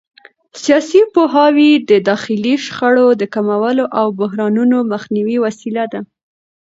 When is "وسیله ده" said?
5.45-6.01